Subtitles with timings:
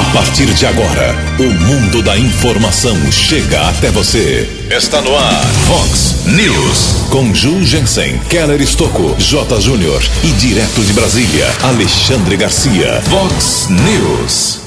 [0.00, 4.48] A partir de agora, o mundo da informação chega até você.
[4.70, 7.06] Está no ar, Fox News.
[7.10, 9.60] Com Ju Jensen, Keller Estocco, J.
[9.60, 13.02] Júnior e direto de Brasília, Alexandre Garcia.
[13.10, 14.60] Fox News.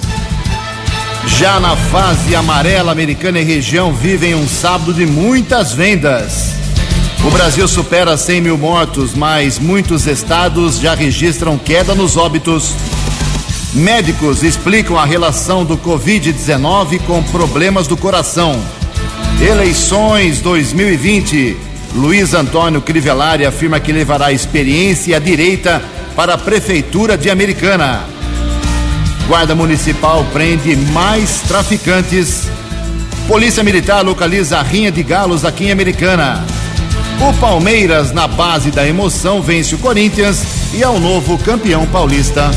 [1.39, 6.49] Já na fase amarela, americana e região vivem um sábado de muitas vendas.
[7.25, 12.75] O Brasil supera 100 mil mortos, mas muitos estados já registram queda nos óbitos.
[13.73, 18.61] Médicos explicam a relação do Covid-19 com problemas do coração.
[19.41, 21.57] Eleições 2020.
[21.95, 25.83] Luiz Antônio Crivellari afirma que levará experiência a direita
[26.15, 28.05] para a Prefeitura de Americana.
[29.27, 32.47] Guarda Municipal prende mais traficantes.
[33.27, 36.45] Polícia Militar localiza a rinha de galos aqui em Americana.
[37.19, 40.43] O Palmeiras, na base da emoção, vence o Corinthians
[40.75, 42.51] e é o novo campeão paulista.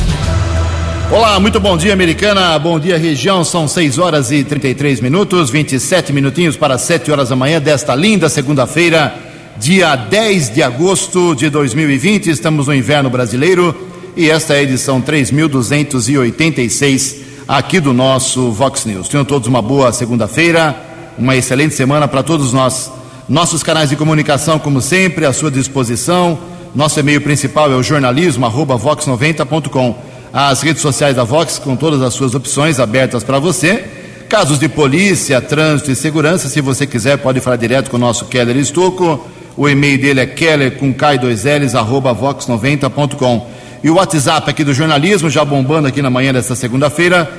[1.09, 2.59] Olá, muito bom dia, Americana.
[2.59, 3.45] Bom dia, região.
[3.45, 8.29] São 6 horas e 33 minutos, 27 minutinhos para 7 horas da manhã desta linda
[8.29, 9.15] segunda-feira,
[9.57, 12.29] dia 10 de agosto de 2020.
[12.29, 13.73] Estamos no inverno brasileiro
[14.17, 19.09] e esta é a edição 3286 aqui do nosso Vox News.
[19.09, 20.75] Tenham todos uma boa segunda-feira,
[21.17, 22.91] uma excelente semana para todos nós.
[23.29, 26.37] Nossos canais de comunicação, como sempre, à sua disposição.
[26.75, 30.06] Nosso e-mail principal é o jornalismo vox90.com.
[30.39, 33.83] As redes sociais da Vox com todas as suas opções abertas para você.
[34.29, 38.27] Casos de polícia, trânsito e segurança, se você quiser, pode falar direto com o nosso
[38.27, 39.27] Keller Estocco.
[39.57, 43.47] O e-mail dele é keller com K2Ls, arroba vox90.com.
[43.83, 47.33] E o WhatsApp aqui do jornalismo, já bombando aqui na manhã desta segunda-feira,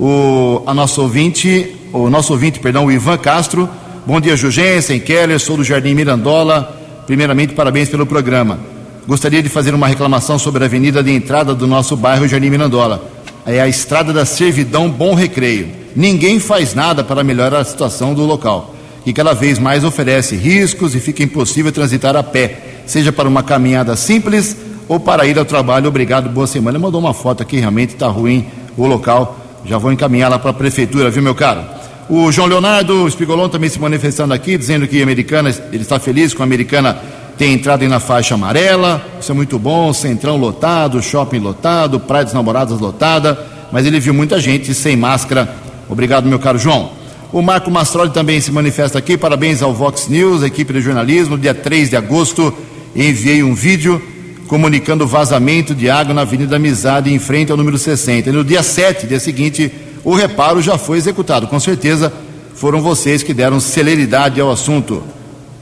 [0.00, 3.68] O a nosso ouvinte, o nosso ouvinte, perdão, o Ivan Castro.
[4.06, 6.74] Bom dia, Jugensen, Keller, sou do Jardim Mirandola.
[7.06, 8.73] Primeiramente, parabéns pelo programa.
[9.06, 13.06] Gostaria de fazer uma reclamação sobre a avenida de entrada do nosso bairro Jardim Mirandola.
[13.44, 15.68] É a estrada da Servidão Bom Recreio.
[15.94, 20.94] Ninguém faz nada para melhorar a situação do local, que cada vez mais oferece riscos
[20.94, 24.56] e fica impossível transitar a pé, seja para uma caminhada simples
[24.88, 25.88] ou para ir ao trabalho.
[25.88, 26.78] Obrigado, boa semana.
[26.78, 29.38] Mandou uma foto aqui, realmente está ruim o local.
[29.66, 31.62] Já vou encaminhar lá para a prefeitura, viu, meu caro?
[32.08, 36.32] O João Leonardo Espigolon também se manifestando aqui, dizendo que a Americana, ele está feliz
[36.32, 36.98] com a Americana
[37.36, 39.04] ter entrado aí na faixa amarela.
[39.20, 43.38] Isso é muito bom, centrão lotado, shopping lotado, praia dos namoradas lotada,
[43.72, 45.54] mas ele viu muita gente sem máscara.
[45.88, 46.92] Obrigado, meu caro João.
[47.32, 49.18] O Marco Mastroli também se manifesta aqui.
[49.18, 51.36] Parabéns ao Vox News, equipe de jornalismo.
[51.36, 52.54] Dia 3 de agosto,
[52.94, 54.00] enviei um vídeo
[54.46, 58.28] comunicando vazamento de água na Avenida Amizade, em frente ao número 60.
[58.28, 59.72] E no dia 7, dia seguinte,
[60.04, 61.48] o reparo já foi executado.
[61.48, 62.12] Com certeza
[62.54, 65.02] foram vocês que deram celeridade ao assunto.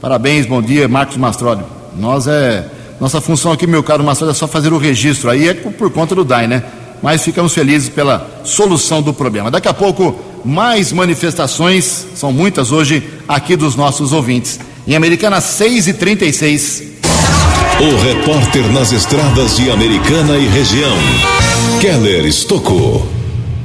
[0.03, 1.63] Parabéns, bom dia, Marcos Mastroli.
[1.97, 2.65] Nós é.
[2.99, 5.29] Nossa função aqui, meu caro Mastroli, é só fazer o registro.
[5.29, 6.61] Aí é por conta do DAI, né?
[7.01, 9.49] Mas ficamos felizes pela solução do problema.
[9.49, 14.59] Daqui a pouco, mais manifestações, são muitas hoje, aqui dos nossos ouvintes.
[14.85, 16.83] Em Americana 6 e 36
[17.79, 20.97] O repórter nas estradas de Americana e região,
[21.79, 23.07] Keller Estocou.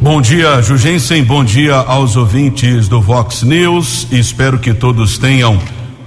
[0.00, 1.24] Bom dia, Jugensen.
[1.24, 4.06] Bom dia aos ouvintes do Vox News.
[4.12, 5.58] Espero que todos tenham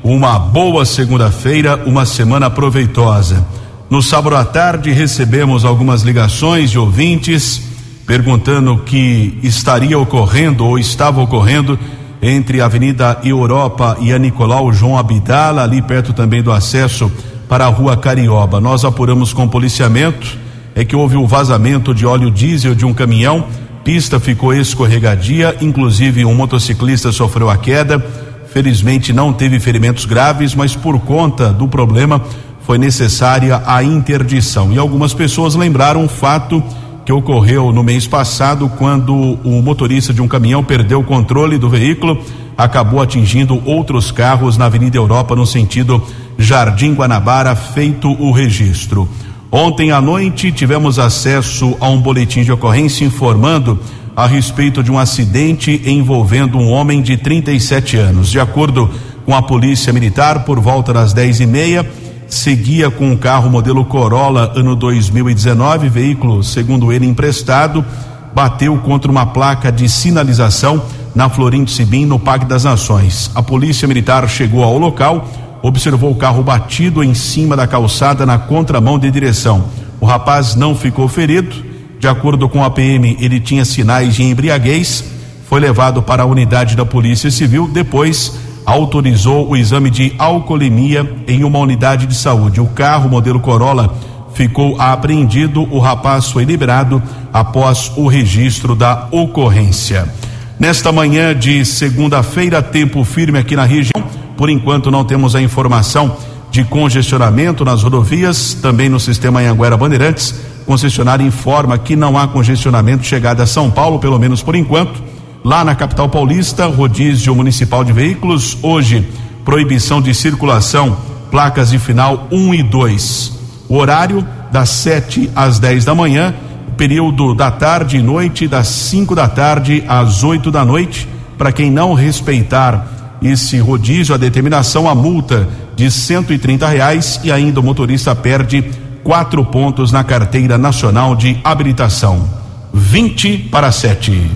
[0.04, 3.46] uma boa segunda-feira, uma semana proveitosa.
[3.90, 7.62] No sábado à tarde recebemos algumas ligações de ouvintes
[8.08, 11.78] perguntando o que estaria ocorrendo ou estava ocorrendo
[12.22, 17.12] entre a Avenida Europa e a Nicolau João Abdala, ali perto também do acesso
[17.48, 18.60] para a Rua Carioba.
[18.60, 20.38] Nós apuramos com policiamento
[20.74, 23.46] é que houve um vazamento de óleo diesel de um caminhão,
[23.84, 28.04] pista ficou escorregadia, inclusive um motociclista sofreu a queda.
[28.52, 32.22] Felizmente não teve ferimentos graves, mas por conta do problema
[32.64, 34.74] foi necessária a interdição.
[34.74, 36.62] E algumas pessoas lembraram o fato
[37.06, 41.70] que ocorreu no mês passado, quando o motorista de um caminhão perdeu o controle do
[41.70, 42.22] veículo,
[42.58, 46.04] acabou atingindo outros carros na Avenida Europa, no sentido
[46.38, 49.08] Jardim Guanabara, feito o registro.
[49.50, 53.80] Ontem à noite tivemos acesso a um boletim de ocorrência informando
[54.22, 58.30] a respeito de um acidente envolvendo um homem de 37 anos.
[58.30, 58.88] De acordo
[59.26, 61.92] com a Polícia Militar, por volta das 10 e meia,
[62.28, 67.84] seguia com um carro modelo Corolla ano 2019, veículo, segundo ele, emprestado,
[68.32, 70.84] bateu contra uma placa de sinalização
[71.16, 73.32] na Florindo Sibim, no Parque das Nações.
[73.34, 75.28] A Polícia Militar chegou ao local,
[75.64, 79.66] observou o carro batido em cima da calçada na contramão de direção.
[80.00, 81.71] O rapaz não ficou ferido.
[82.02, 85.04] De acordo com a PM, ele tinha sinais de embriaguez.
[85.48, 87.68] Foi levado para a unidade da Polícia Civil.
[87.68, 92.60] Depois, autorizou o exame de alcoolemia em uma unidade de saúde.
[92.60, 93.94] O carro modelo Corolla
[94.34, 95.62] ficou apreendido.
[95.72, 97.00] O rapaz foi liberado
[97.32, 100.12] após o registro da ocorrência.
[100.60, 104.04] Nesta manhã de segunda-feira, tempo firme aqui na região.
[104.36, 106.18] Por enquanto, não temos a informação
[106.52, 110.36] de congestionamento nas rodovias, também no sistema Anhanguera Bandeirantes.
[110.66, 115.02] Concessionário informa que não há congestionamento chegada a São Paulo, pelo menos por enquanto.
[115.44, 118.58] Lá na capital paulista, rodízio municipal de veículos.
[118.62, 119.08] Hoje,
[119.46, 120.98] proibição de circulação,
[121.32, 123.40] placas de final 1 e 2.
[123.70, 126.36] O horário das 7 às 10 da manhã,
[126.76, 131.08] período da tarde e noite, das 5 da tarde às 8 da noite.
[131.38, 137.60] Para quem não respeitar esse rodízio, a determinação, a multa de 130 reais e ainda
[137.60, 138.64] o motorista perde
[139.04, 142.28] quatro pontos na carteira nacional de habilitação.
[142.74, 144.32] 20 para 7.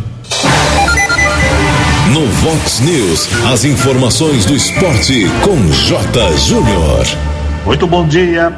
[2.11, 6.37] No Vox News, as informações do esporte com J.
[6.37, 7.05] Júnior.
[7.65, 8.53] Muito bom dia.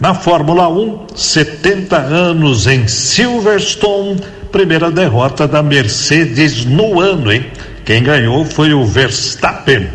[0.00, 4.20] Na Fórmula 1, 70 anos em Silverstone,
[4.52, 7.46] primeira derrota da Mercedes no ano, hein?
[7.84, 9.88] Quem ganhou foi o Verstappen.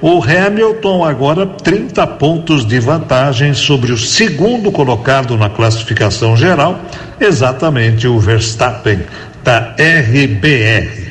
[0.00, 6.80] O Hamilton agora 30 pontos de vantagem sobre o segundo colocado na classificação geral,
[7.20, 9.00] exatamente o Verstappen
[9.42, 11.08] da RBR.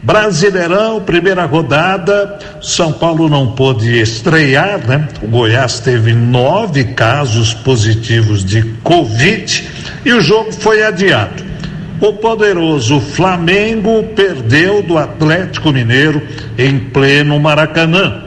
[0.00, 5.08] Brasileirão, primeira rodada, São Paulo não pôde estrear, né?
[5.20, 9.68] O Goiás teve nove casos positivos de Covid
[10.04, 11.49] e o jogo foi adiado.
[12.00, 16.22] O poderoso Flamengo perdeu do Atlético Mineiro
[16.56, 18.22] em pleno Maracanã.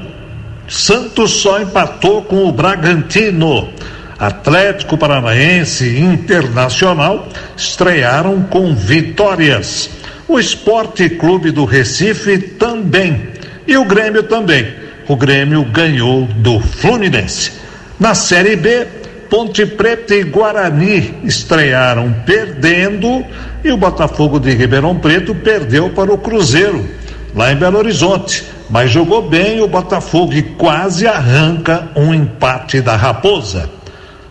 [0.68, 3.74] Santos só empatou com o Bragantino.
[4.20, 7.28] Atlético Paranaense e Internacional
[7.58, 9.90] estrearam com vitórias.
[10.28, 13.30] O Esporte Clube do Recife também.
[13.68, 14.72] E o Grêmio também.
[15.08, 17.54] O Grêmio ganhou do Fluminense.
[18.00, 18.88] Na Série B,
[19.34, 23.26] Ponte Preta e Guarani estrearam perdendo
[23.64, 26.88] e o Botafogo de Ribeirão Preto perdeu para o Cruzeiro,
[27.34, 28.44] lá em Belo Horizonte.
[28.70, 33.68] Mas jogou bem o Botafogo e quase arranca um empate da Raposa.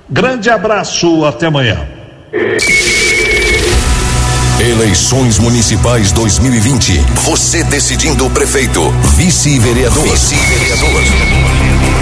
[0.08, 1.84] Grande abraço, até amanhã.
[4.60, 7.04] Eleições Municipais 2020.
[7.24, 10.04] Você decidindo o prefeito, vice-vereador.
[10.04, 11.02] Vice-vereador.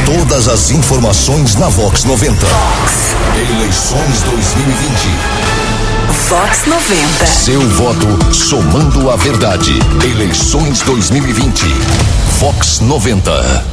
[0.05, 2.47] Todas as informações na Vox 90.
[3.50, 4.91] Eleições 2020.
[6.29, 7.26] Vox 90.
[7.26, 9.73] Seu voto somando a verdade.
[10.05, 11.64] Eleições 2020.
[12.40, 13.64] Vox 90.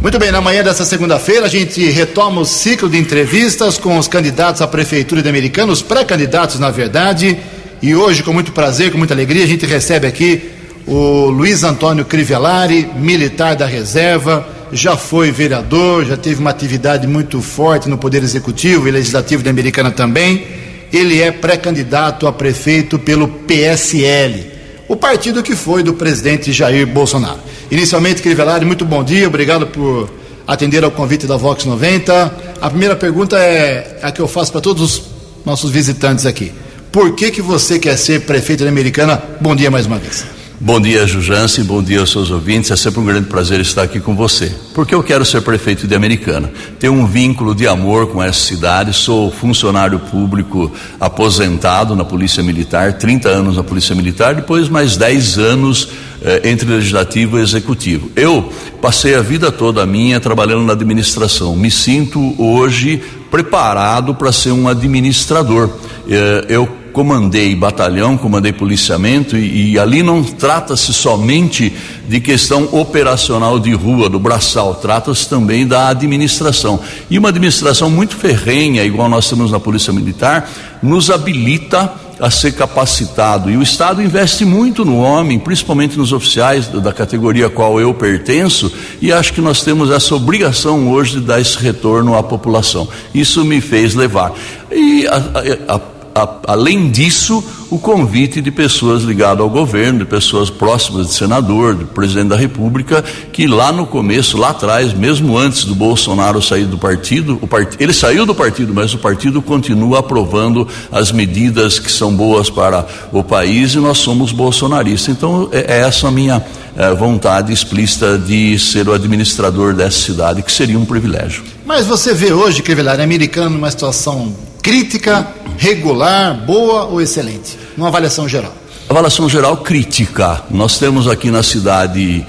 [0.00, 4.08] Muito bem, na manhã dessa segunda-feira a gente retoma o ciclo de entrevistas com os
[4.08, 7.38] candidatos à Prefeitura de Americana, os pré-candidatos, na verdade.
[7.82, 10.50] E hoje, com muito prazer, com muita alegria, a gente recebe aqui
[10.86, 17.40] o Luiz Antônio Crivellari, militar da reserva, já foi vereador, já teve uma atividade muito
[17.40, 20.46] forte no Poder Executivo e Legislativo da Americana também.
[20.92, 24.44] Ele é pré-candidato a prefeito pelo PSL,
[24.86, 27.38] o partido que foi do presidente Jair Bolsonaro.
[27.70, 30.10] Inicialmente, Crivellari, muito bom dia, obrigado por
[30.46, 32.34] atender ao convite da Vox 90.
[32.60, 35.02] A primeira pergunta é a que eu faço para todos os
[35.46, 36.52] nossos visitantes aqui.
[36.92, 39.22] Por que, que você quer ser prefeito da Americana?
[39.40, 40.24] Bom dia mais uma vez.
[40.58, 42.70] Bom dia, Jujanse, bom dia aos seus ouvintes.
[42.70, 44.52] É sempre um grande prazer estar aqui com você.
[44.74, 46.52] Porque eu quero ser prefeito de Americana.
[46.80, 48.92] Tenho um vínculo de amor com essa cidade.
[48.92, 55.38] Sou funcionário público aposentado na Polícia Militar, 30 anos na Polícia Militar, depois mais 10
[55.38, 55.88] anos
[56.22, 58.10] eh, entre legislativo e executivo.
[58.16, 61.54] Eu passei a vida toda minha trabalhando na administração.
[61.54, 65.70] Me sinto hoje preparado para ser um administrador.
[66.06, 71.72] Eh, eu comandei batalhão, comandei policiamento e, e ali não trata-se somente
[72.08, 76.80] de questão operacional de rua, do braçal, trata-se também da administração.
[77.08, 80.50] E uma administração muito ferrenha, igual nós temos na Polícia Militar,
[80.82, 83.50] nos habilita a ser capacitado.
[83.50, 87.94] E o Estado investe muito no homem, principalmente nos oficiais da categoria a qual eu
[87.94, 88.70] pertenço,
[89.00, 92.86] e acho que nós temos essa obrigação hoje de dar esse retorno à população.
[93.14, 94.32] Isso me fez levar.
[94.70, 95.80] E a, a, a
[96.22, 101.74] a, além disso, o convite de pessoas ligadas ao governo, de pessoas próximas de senador,
[101.74, 106.64] do presidente da República, que lá no começo, lá atrás, mesmo antes do Bolsonaro sair
[106.64, 107.76] do partido, part...
[107.78, 112.86] ele saiu do partido, mas o partido continua aprovando as medidas que são boas para
[113.12, 115.14] o país e nós somos bolsonaristas.
[115.14, 116.44] Então, é, é essa a minha
[116.76, 121.42] é, vontade explícita de ser o administrador dessa cidade, que seria um privilégio.
[121.64, 125.26] Mas você vê hoje, Crevelar, americano numa situação crítica,
[125.58, 127.58] regular, boa ou excelente?
[127.76, 128.54] Numa avaliação geral.
[128.88, 130.42] Avaliação geral crítica.
[130.50, 132.26] Nós temos aqui na cidade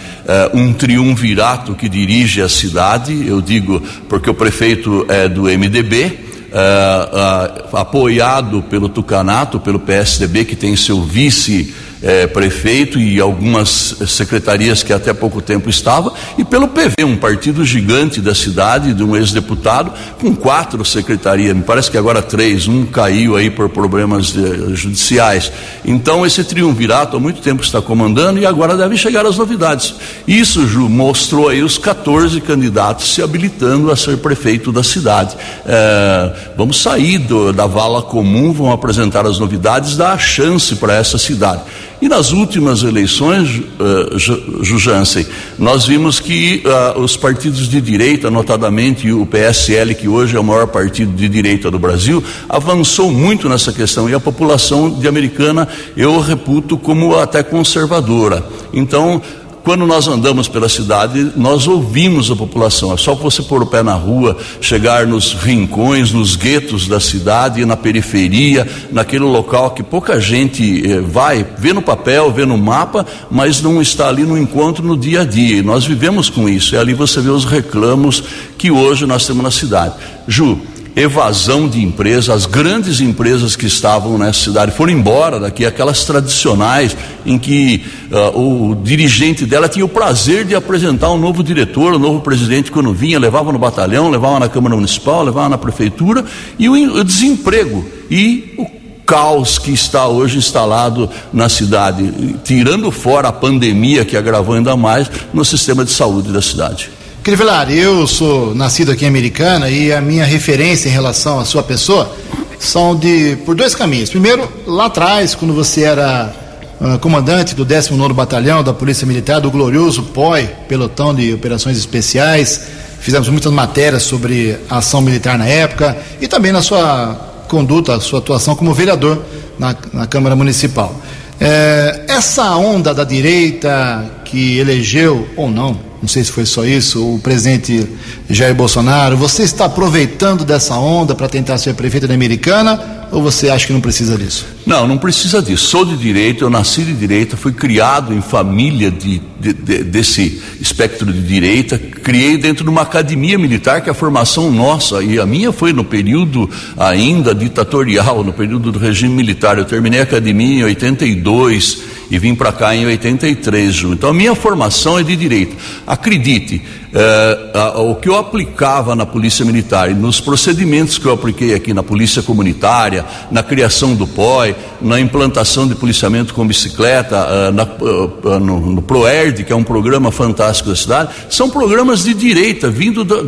[0.53, 6.19] uh, um triunvirato que dirige a cidade, eu digo porque o prefeito é do MDB,
[6.51, 13.95] uh, uh, apoiado pelo Tucanato, pelo PSDB, que tem seu vice é, prefeito e algumas
[14.07, 19.03] secretarias que até pouco tempo estava, e pelo PV, um partido gigante da cidade, de
[19.03, 24.33] um ex-deputado, com quatro secretarias, me parece que agora três, um caiu aí por problemas
[24.35, 25.51] eh, judiciais.
[25.85, 29.95] Então, esse triunvirato há muito tempo está comandando e agora devem chegar as novidades.
[30.27, 35.35] Isso, Ju, mostrou aí os 14 candidatos se habilitando a ser prefeito da cidade.
[35.65, 40.93] É, vamos sair do, da vala comum, vão apresentar as novidades, dar a chance para
[40.93, 41.61] essa cidade.
[42.01, 45.23] E nas últimas eleições, uh, Jujansen,
[45.59, 50.43] nós vimos que uh, os partidos de direita, notadamente o PSL, que hoje é o
[50.43, 55.67] maior partido de direita do Brasil, avançou muito nessa questão e a população de americana
[55.95, 58.43] eu reputo como até conservadora.
[58.73, 59.21] Então,
[59.63, 62.93] quando nós andamos pela cidade, nós ouvimos a população.
[62.93, 67.63] É só você pôr o pé na rua, chegar nos rincões, nos guetos da cidade,
[67.65, 73.05] na periferia, naquele local que pouca gente eh, vai, vê no papel, vê no mapa,
[73.29, 75.57] mas não está ali no encontro no dia a dia.
[75.57, 76.73] E nós vivemos com isso.
[76.73, 78.23] E ali você vê os reclamos
[78.57, 79.95] que hoje nós temos na cidade.
[80.27, 80.59] Ju,
[80.95, 86.95] evasão de empresas, as grandes empresas que estavam nessa cidade foram embora daqui, aquelas tradicionais
[87.25, 91.99] em que uh, o dirigente dela tinha o prazer de apresentar um novo diretor, um
[91.99, 96.25] novo presidente quando vinha, levava no batalhão, levava na Câmara Municipal, levava na Prefeitura,
[96.59, 103.27] e o, o desemprego e o caos que está hoje instalado na cidade, tirando fora
[103.27, 106.89] a pandemia que agravou ainda mais no sistema de saúde da cidade.
[107.23, 111.61] Crivelar, eu sou nascido aqui em Americana e a minha referência em relação à sua
[111.61, 112.11] pessoa
[112.59, 114.09] são de por dois caminhos.
[114.09, 116.33] Primeiro, lá atrás, quando você era
[116.81, 122.69] uh, comandante do 19º Batalhão da Polícia Militar, do glorioso POI, Pelotão de Operações Especiais,
[122.99, 128.55] fizemos muitas matérias sobre ação militar na época e também na sua conduta, sua atuação
[128.55, 129.21] como vereador
[129.59, 130.99] na, na Câmara Municipal.
[131.39, 137.15] É, essa onda da direita que elegeu, ou não, não sei se foi só isso,
[137.15, 137.87] o presidente
[138.29, 143.49] Jair Bolsonaro, você está aproveitando dessa onda para tentar ser prefeito da Americana ou você
[143.49, 144.45] acha que não precisa disso?
[144.65, 145.67] Não, não precisa disso.
[145.67, 150.41] Sou de direita, eu nasci de direita, fui criado em família de, de, de, desse
[150.61, 155.19] espectro de direita, criei dentro de uma academia militar que é a formação nossa, e
[155.19, 159.57] a minha foi no período ainda ditatorial, no período do regime militar.
[159.57, 163.93] Eu terminei a academia em 82 e vim para cá em 83, Ju.
[163.93, 165.55] Então a minha formação é de direito.
[165.87, 166.61] Acredite,
[166.93, 171.53] é, a, o que eu aplicava na Polícia Militar e nos procedimentos que eu apliquei
[171.53, 177.51] aqui na Polícia Comunitária, na criação do POI, na implantação de policiamento com bicicleta, uh,
[177.53, 182.13] na, uh, no, no, ProERD, que é um programa fantástico da cidade, são programas de
[182.13, 183.23] direita, vindo do,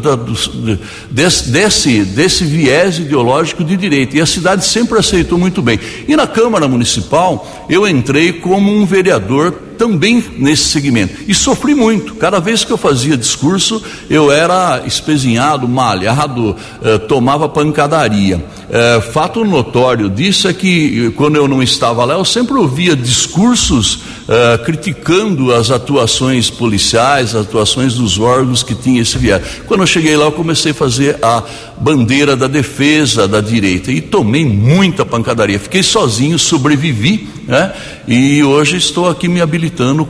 [1.10, 4.18] desse, desse viés ideológico de direita.
[4.18, 5.80] E a cidade sempre aceitou muito bem.
[6.06, 11.14] E na Câmara Municipal, eu entrei como um vereador também nesse segmento.
[11.28, 12.16] E sofri muito.
[12.16, 18.44] Cada vez que eu fazia discurso, eu era espezinhado, malhado, eh, tomava pancadaria.
[18.70, 24.00] Eh, fato notório disso é que, quando eu não estava lá, eu sempre ouvia discursos
[24.28, 29.42] eh, criticando as atuações policiais, as atuações dos órgãos que tinham esse viés.
[29.68, 31.44] Quando eu cheguei lá, eu comecei a fazer a
[31.78, 35.60] bandeira da defesa da direita e tomei muita pancadaria.
[35.60, 37.74] Fiquei sozinho, sobrevivi, né?
[38.08, 39.63] E hoje estou aqui me habilitando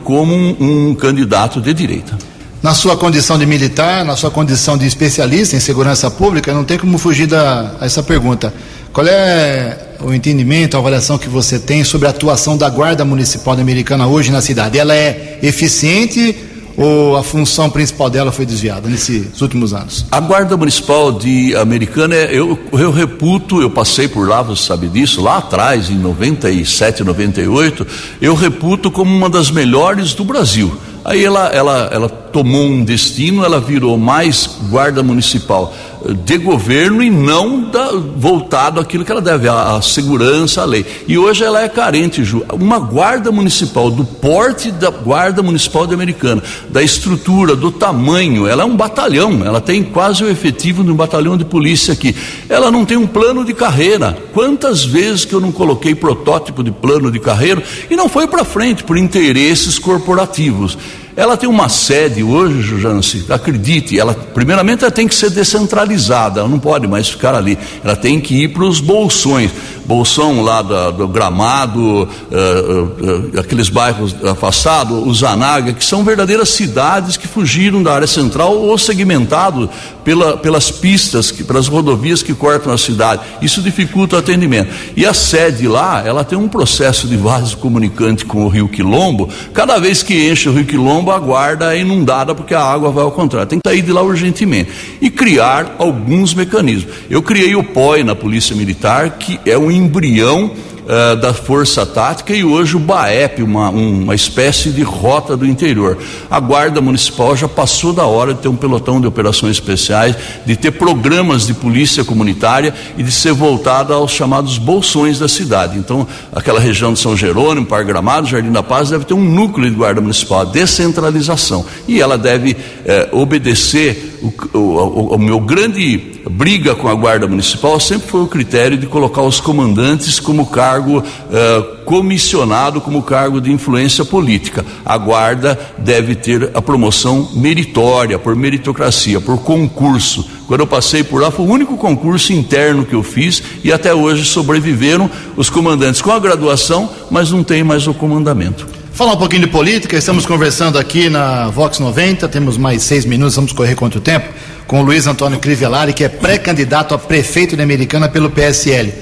[0.04, 2.18] como um, um candidato de direita.
[2.62, 6.78] Na sua condição de militar, na sua condição de especialista em segurança pública, não tem
[6.78, 8.54] como fugir da essa pergunta.
[8.90, 13.54] Qual é o entendimento, a avaliação que você tem sobre a atuação da Guarda Municipal
[13.54, 14.78] Americana hoje na cidade?
[14.78, 16.34] Ela é eficiente
[16.76, 20.06] ou a função principal dela foi desviada nesses últimos anos?
[20.10, 25.22] A Guarda Municipal de Americana, eu, eu reputo, eu passei por lá, você sabe disso,
[25.22, 27.86] lá atrás, em 97, 98,
[28.20, 30.72] eu reputo como uma das melhores do Brasil.
[31.04, 35.74] Aí ela, ela, ela tomou um destino, ela virou mais guarda municipal
[36.12, 40.84] de governo e não da, voltado àquilo que ela deve, à, segurança, à lei.
[41.08, 42.44] E hoje ela é carente, Ju.
[42.52, 48.62] Uma guarda municipal, do porte da guarda municipal de Americana, da estrutura, do tamanho, ela
[48.62, 52.14] é um batalhão, ela tem quase o efetivo de um batalhão de polícia aqui.
[52.48, 54.16] Ela não tem um plano de carreira.
[54.32, 58.44] Quantas vezes que eu não coloquei protótipo de plano de carreira e não foi para
[58.44, 60.76] frente por interesses corporativos.
[61.16, 66.48] Ela tem uma sede hoje, Jujance, acredite, ela primeiramente ela tem que ser descentralizada, ela
[66.48, 69.52] não pode mais ficar ali, ela tem que ir para os bolsões,
[69.84, 76.48] bolsão lá do, do Gramado, uh, uh, aqueles bairros afastados, o Zanaga, que são verdadeiras
[76.48, 79.70] cidades que fugiram da área central ou segmentado
[80.04, 83.22] pela, pelas pistas, que, pelas rodovias que cortam a cidade.
[83.40, 84.72] Isso dificulta o atendimento.
[84.96, 89.28] E a sede lá, ela tem um processo de vaso comunicante com o Rio Quilombo.
[89.52, 93.02] Cada vez que enche o Rio Quilombo, a guarda é inundada porque a água vai
[93.02, 93.48] ao contrário.
[93.48, 94.70] Tem que sair de lá urgentemente.
[95.00, 96.92] E criar alguns mecanismos.
[97.08, 100.52] Eu criei o POI na Polícia Militar, que é um embrião
[100.84, 105.98] uh, da Força Tática e hoje o BAEP, uma, uma espécie de rota do interior.
[106.30, 110.56] A Guarda Municipal já passou da hora de ter um pelotão de operações especiais, de
[110.56, 115.78] ter programas de polícia comunitária e de ser voltada aos chamados bolsões da cidade.
[115.78, 119.70] Então, aquela região de São Jerônimo, Par Gramado, Jardim da Paz, deve ter um núcleo
[119.70, 121.64] de Guarda Municipal, a descentralização.
[121.88, 125.98] E ela deve eh, obedecer o, o, o, meu grande
[126.30, 131.00] briga com a Guarda Municipal sempre foi o critério de colocar os comandantes como cargo
[131.00, 134.64] uh, comissionado, como cargo de influência política.
[134.82, 140.26] A Guarda deve ter a promoção meritória, por meritocracia, por concurso.
[140.46, 143.94] Quando eu passei por lá, foi o único concurso interno que eu fiz e até
[143.94, 148.83] hoje sobreviveram os comandantes com a graduação, mas não tem mais o comandamento.
[148.94, 153.34] Falar um pouquinho de política, estamos conversando aqui na Vox 90, temos mais seis minutos,
[153.34, 154.28] vamos correr contra o tempo,
[154.68, 158.94] com o Luiz Antônio Crivellari, que é pré-candidato a prefeito de Americana pelo PSL.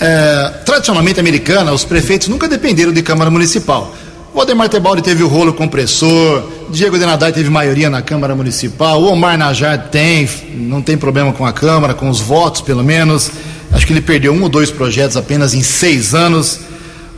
[0.00, 3.94] É, tradicionalmente, Americana, os prefeitos nunca dependeram de Câmara Municipal.
[4.32, 9.12] O Ademar Tebaldi teve o rolo compressor, Diego Denadai teve maioria na Câmara Municipal, o
[9.12, 13.30] Omar Najar tem, não tem problema com a Câmara, com os votos pelo menos.
[13.72, 16.60] Acho que ele perdeu um ou dois projetos apenas em seis anos.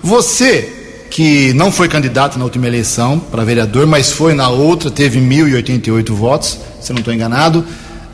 [0.03, 0.80] Você,
[1.11, 6.13] que não foi candidato na última eleição para vereador, mas foi na outra, teve 1.088
[6.13, 7.65] votos, se não estou enganado.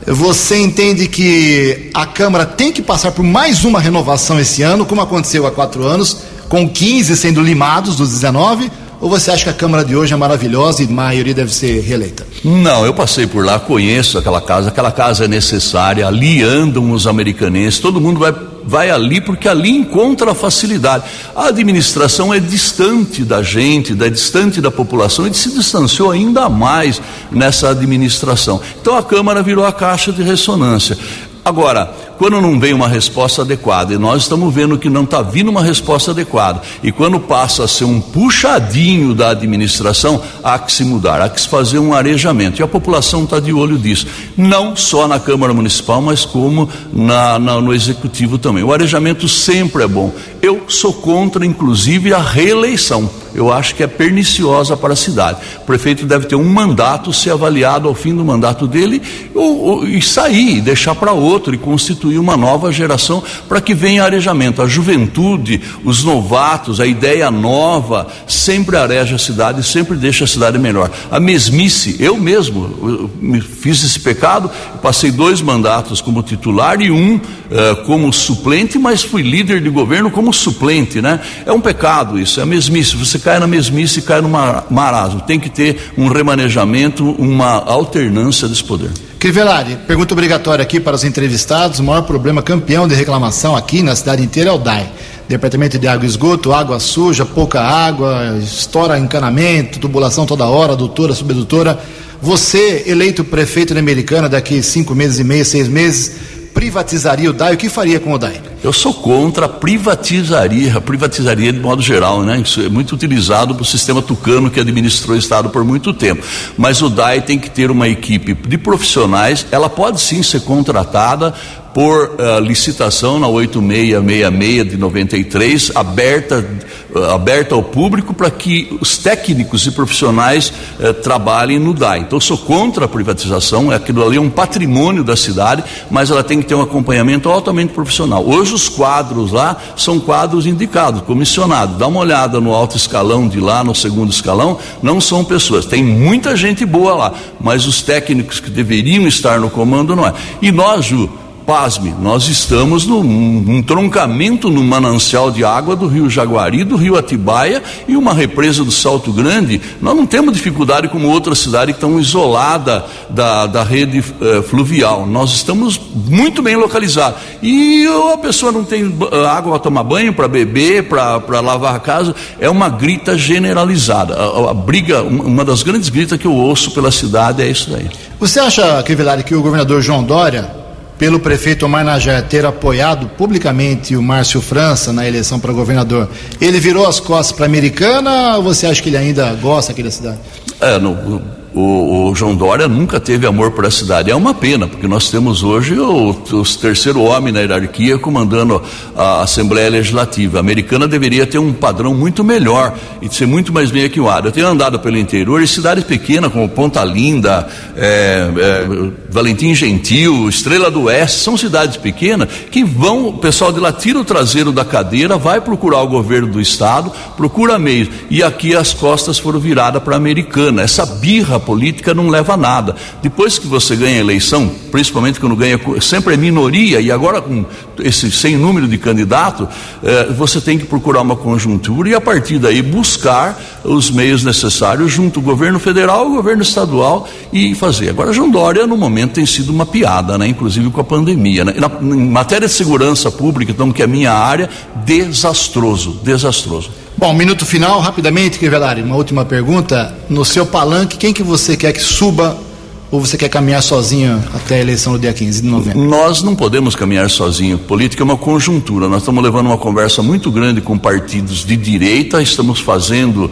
[0.05, 5.01] Você entende que a Câmara tem que passar por mais uma renovação esse ano, como
[5.01, 6.17] aconteceu há quatro anos,
[6.49, 8.71] com 15 sendo limados dos 19?
[8.99, 11.81] Ou você acha que a Câmara de hoje é maravilhosa e a maioria deve ser
[11.81, 12.25] reeleita?
[12.43, 17.05] Não, eu passei por lá, conheço aquela casa, aquela casa é necessária, ali andam os
[17.05, 18.33] americanenses, todo mundo vai,
[18.67, 21.05] vai ali porque ali encontra a facilidade.
[21.33, 27.01] A administração é distante da gente, é distante da população e se distanciou ainda mais
[27.31, 28.59] nessa administração.
[28.81, 30.97] Então a Câmara virou a caixa de ressonância.
[31.45, 35.49] Agora, quando não vem uma resposta adequada, e nós estamos vendo que não está vindo
[35.49, 40.83] uma resposta adequada, e quando passa a ser um puxadinho da administração, há que se
[40.83, 42.61] mudar, há que se fazer um arejamento.
[42.61, 47.37] E a população está de olho disso, não só na Câmara Municipal, mas como na,
[47.39, 48.63] na, no Executivo também.
[48.63, 50.13] O arejamento sempre é bom.
[50.41, 53.09] Eu sou contra, inclusive, a reeleição.
[53.33, 55.39] Eu acho que é perniciosa para a cidade.
[55.61, 59.01] O prefeito deve ter um mandato, ser avaliado ao fim do mandato dele
[59.35, 63.73] ou, ou, e sair, deixar para outro e constituir constituir uma nova geração para que
[63.73, 64.61] venha arejamento.
[64.61, 70.57] A juventude, os novatos, a ideia nova, sempre areja a cidade, sempre deixa a cidade
[70.57, 70.89] melhor.
[71.11, 74.49] A mesmice, eu mesmo eu fiz esse pecado,
[74.81, 80.09] passei dois mandatos como titular e um uh, como suplente, mas fui líder de governo
[80.09, 81.19] como suplente, né?
[81.45, 82.95] É um pecado isso, é a mesmice.
[82.95, 85.21] Você cai na mesmice e cai no marasmo.
[85.21, 89.06] Tem que ter um remanejamento, uma alternância desse poder.
[89.19, 91.79] Crivellari, pergunta obrigatória aqui para os entrevistados.
[91.79, 94.91] O maior problema campeão de reclamação aqui na cidade inteira é o DAI.
[95.27, 101.15] Departamento de Água e Esgoto, água suja, pouca água, estoura encanamento, tubulação toda hora, doutora,
[101.15, 101.79] subdutora.
[102.21, 106.15] Você, eleito prefeito da Americana daqui cinco meses e meio, seis meses,
[106.57, 108.41] privatizaria o DAI, o que faria com o DAI?
[108.63, 112.39] Eu sou contra a privatizaria, a privatizaria de modo geral, né?
[112.39, 116.25] Isso é muito utilizado para o sistema tucano que administrou o Estado por muito tempo.
[116.57, 121.31] Mas o DAI tem que ter uma equipe de profissionais, ela pode sim ser contratada
[121.77, 126.43] por uh, licitação na 8666 de 93, aberta,
[126.89, 131.99] uh, aberta ao público para que os técnicos e profissionais uh, trabalhem no DAI.
[131.99, 136.23] Então, eu sou contra a privatização, aquilo ali é um patrimônio da cidade, mas ela
[136.23, 138.27] tem que ter um acompanhamento altamente profissional.
[138.27, 141.77] Hoje, os quadros lá são quadros indicados, comissionados.
[141.77, 145.67] Dá uma olhada no alto escalão de lá, no segundo escalão, não são pessoas.
[145.67, 150.13] Tem muita gente boa lá, mas os técnicos que deveriam estar no comando não é.
[150.41, 151.07] E nós, Ju,
[151.47, 157.63] pasme, nós estamos num, troncamento no manancial de água do rio Jaguari, do rio Atibaia
[157.87, 159.61] e uma represa do Salto Grande.
[159.81, 165.05] Nós não temos dificuldade como outras cidades que estão isoladas da, da rede eh, fluvial.
[165.05, 167.21] Nós estamos muito bem localizados.
[167.41, 171.79] E a pessoa não tem eh, água para tomar banho, para beber, para lavar a
[171.79, 172.13] casa.
[172.41, 174.15] É uma grita generalizada.
[174.15, 177.89] A, a, briga, uma das grandes gritas que eu ouço pela cidade é isso daí.
[178.19, 180.66] Você acha, Crivellari, que o governador João Dória
[180.97, 186.09] pelo prefeito Omar Najé ter apoiado publicamente o Márcio França na eleição para governador,
[186.41, 189.83] ele virou as costas para a Americana ou você acha que ele ainda gosta aqui
[189.83, 190.17] da cidade?
[190.59, 191.21] É, no,
[191.57, 194.11] o, o, João Dória nunca teve amor por a cidade.
[194.11, 198.61] É uma pena, porque nós temos hoje o, o terceiro homem na hierarquia comandando
[198.95, 200.37] a Assembleia Legislativa.
[200.37, 204.27] A americana deveria ter um padrão muito melhor e ser muito mais bem equilibrado.
[204.27, 208.67] Eu tenho andado pelo interior e cidades pequenas como Ponta Linda, é, é,
[209.09, 213.99] Valentim Gentil, Estrela do Oeste, são cidades pequenas que vão, o pessoal de lá tira
[213.99, 217.89] o traseiro da cadeira, vai procurar o governo do estado, procura meios.
[218.09, 220.61] E aqui as costas foram viradas para a americana.
[220.61, 222.75] Essa birra política não leva a nada.
[223.01, 227.45] Depois que você ganha a eleição, principalmente quando ganha, sempre é minoria, e agora com
[227.79, 229.47] esse sem número de candidato,
[229.81, 234.91] eh, você tem que procurar uma conjuntura e a partir daí buscar os meios necessários
[234.91, 237.89] junto ao governo federal, ao governo estadual e fazer.
[237.89, 240.27] Agora, João Dória, no momento, tem sido uma piada, né?
[240.27, 241.45] inclusive com a pandemia.
[241.45, 241.53] Né?
[241.57, 244.49] Na, em matéria de segurança pública, então, que é a minha área,
[244.85, 246.71] desastroso, desastroso.
[246.97, 249.95] Bom, minuto final, rapidamente, Crivellari, uma última pergunta.
[250.09, 252.46] No seu palanque, quem que você quer que suba
[252.89, 255.83] ou você quer caminhar sozinho até a eleição do dia 15 de novembro?
[255.83, 257.57] Nós não podemos caminhar sozinho.
[257.57, 258.87] Política é uma conjuntura.
[258.87, 263.31] Nós estamos levando uma conversa muito grande com partidos de direita, estamos fazendo uh,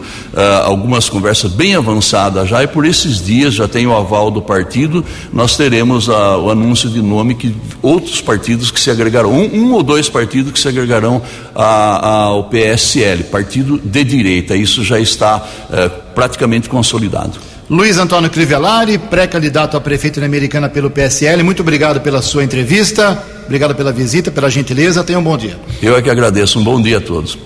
[0.64, 5.02] algumas conversas bem avançadas já, e por esses dias já tem o aval do partido.
[5.32, 9.72] Nós teremos uh, o anúncio de nome que outros partidos que se agregarão, um, um
[9.72, 11.22] ou dois partidos que se agregarão
[11.54, 14.54] ao PSL, partido de direita.
[14.54, 17.55] Isso já está uh, praticamente consolidado.
[17.68, 23.20] Luiz Antônio Crivellari, pré-candidato a prefeito na Americana pelo PSL, muito obrigado pela sua entrevista,
[23.44, 25.58] obrigado pela visita, pela gentileza, tenha um bom dia.
[25.82, 27.36] Eu é que agradeço, um bom dia a todos.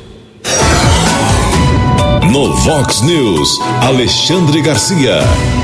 [2.31, 5.21] No Vox News, Alexandre Garcia.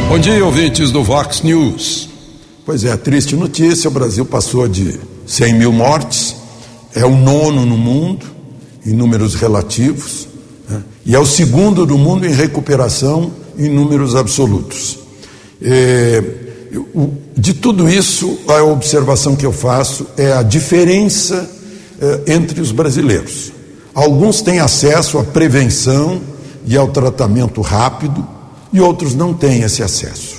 [0.08, 2.08] Bom dia, ouvintes do Vox News.
[2.64, 6.34] Pois é, triste notícia: o Brasil passou de 100 mil mortes,
[6.94, 8.24] é o nono no mundo,
[8.86, 10.26] em números relativos,
[10.66, 10.82] né?
[11.04, 14.98] e é o segundo do mundo em recuperação em números absolutos.
[15.60, 16.22] É,
[17.36, 21.48] de tudo isso, a observação que eu faço é a diferença
[22.00, 23.52] é, entre os brasileiros.
[23.94, 26.20] Alguns têm acesso à prevenção
[26.66, 28.26] e ao tratamento rápido,
[28.72, 30.36] e outros não têm esse acesso.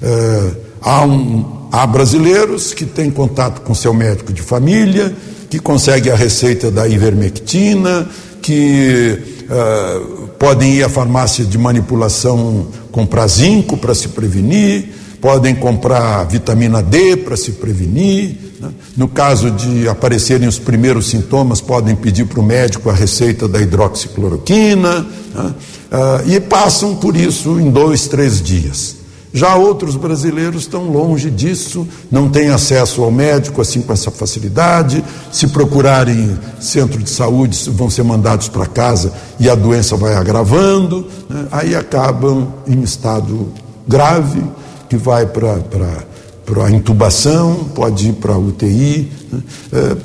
[0.00, 0.50] É,
[0.80, 5.14] há, um, há brasileiros que têm contato com seu médico de família,
[5.50, 8.08] que conseguem a receita da ivermectina,
[8.42, 9.18] que
[9.50, 14.88] uh, podem ir à farmácia de manipulação comprar zinco para se prevenir,
[15.20, 18.38] podem comprar vitamina D para se prevenir.
[18.60, 18.70] Né?
[18.96, 23.60] No caso de aparecerem os primeiros sintomas, podem pedir para o médico a receita da
[23.60, 25.54] hidroxicloroquina né?
[25.90, 28.95] ah, e passam por isso em dois, três dias.
[29.36, 35.04] Já outros brasileiros estão longe disso, não têm acesso ao médico assim com essa facilidade.
[35.30, 41.06] Se procurarem centro de saúde, vão ser mandados para casa e a doença vai agravando.
[41.28, 41.48] Né?
[41.52, 43.52] Aí acabam em estado
[43.86, 44.42] grave,
[44.88, 49.12] que vai para a intubação, pode ir para a UTI.
[49.30, 49.42] Né?
[49.70, 49.96] É,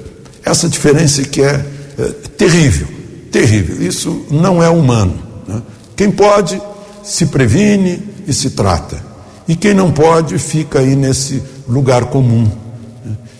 [0.43, 1.65] essa diferença que é,
[1.97, 2.03] é
[2.35, 2.87] terrível,
[3.31, 3.81] terrível.
[3.81, 5.13] Isso não é humano.
[5.47, 5.61] Né?
[5.95, 6.61] Quem pode,
[7.01, 9.10] se previne e se trata.
[9.51, 12.49] E quem não pode fica aí nesse lugar comum.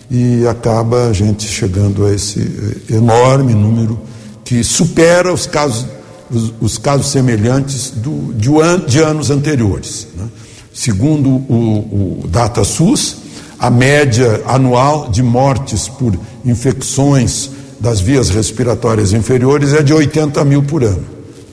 [0.10, 2.42] E acaba a gente chegando a esse
[2.90, 3.98] eh, enorme número
[4.44, 5.86] que supera os casos,
[6.30, 8.50] os, os casos semelhantes do, de,
[8.90, 10.06] de anos anteriores.
[10.18, 10.26] Né?
[10.74, 13.16] Segundo o, o DataSUS,
[13.58, 20.62] a média anual de mortes por infecções das vias respiratórias inferiores é de 80 mil
[20.62, 21.06] por ano.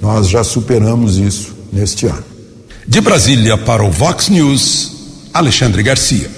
[0.03, 2.28] Nós já superamos isso neste ano.
[2.89, 4.93] De Brasília para o Vox News,
[5.35, 6.31] Alexandre Garcia.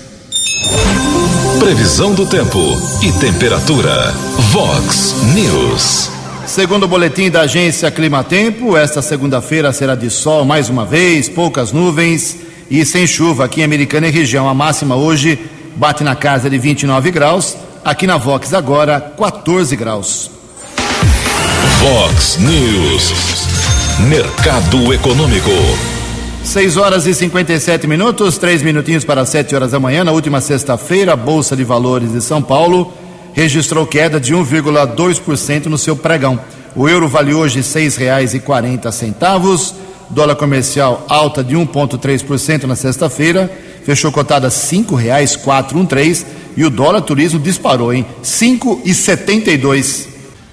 [1.60, 2.58] Previsão do tempo
[3.00, 4.10] e temperatura.
[4.50, 6.10] Vox News.
[6.48, 11.70] Segundo o boletim da agência Climatempo, esta segunda-feira será de sol mais uma vez, poucas
[11.70, 14.48] nuvens e sem chuva aqui em Americana e região.
[14.48, 15.38] A máxima hoje
[15.76, 20.28] bate na casa de 29 graus, aqui na Vox agora 14 graus.
[21.78, 23.12] Vox News.
[24.08, 25.89] Mercado Econômico.
[26.44, 30.02] 6 horas e 57 minutos, três minutinhos para 7 horas da manhã.
[30.02, 32.92] Na última sexta-feira, a Bolsa de Valores de São Paulo
[33.32, 36.40] registrou queda de 1,2% no seu pregão.
[36.74, 39.74] O euro vale hoje R$ 6,40.
[40.10, 43.48] Dólar comercial alta de 1,3% na sexta-feira,
[43.84, 46.26] fechou cotada R$ 5,413
[46.56, 50.09] e o dólar turismo disparou em 5,72.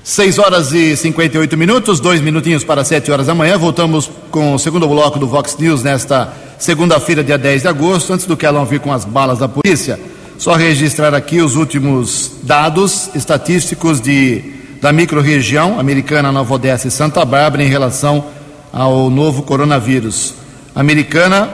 [0.08, 3.58] 6 horas e 58 minutos, dois minutinhos para 7 horas da manhã.
[3.58, 8.14] Voltamos com o segundo bloco do Vox News nesta segunda-feira, dia 10 de agosto.
[8.14, 10.00] Antes do que ela vir com as balas da polícia,
[10.38, 14.42] só registrar aqui os últimos dados estatísticos de,
[14.82, 18.28] da microrregião americana Nova Odessa e Santa Bárbara em relação
[18.72, 20.36] ao novo coronavírus.
[20.74, 21.50] Americana,